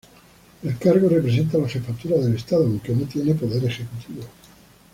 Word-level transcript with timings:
El 0.63 0.79
cargo 0.79 1.07
representa 1.07 1.59
la 1.59 1.69
jefatura 1.69 2.17
del 2.17 2.33
Estado, 2.33 2.63
aunque 2.63 2.91
no 2.91 3.05
tiene 3.05 3.35
poder 3.35 3.63
ejecutivo. 3.65 4.23